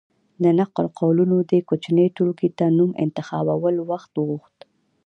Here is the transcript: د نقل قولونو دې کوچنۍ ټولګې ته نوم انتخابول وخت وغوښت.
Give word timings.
د 0.43 0.45
نقل 0.59 0.85
قولونو 0.99 1.37
دې 1.49 1.59
کوچنۍ 1.69 2.07
ټولګې 2.15 2.49
ته 2.57 2.65
نوم 2.77 2.91
انتخابول 3.03 3.75
وخت 3.89 4.11
وغوښت. 4.17 4.57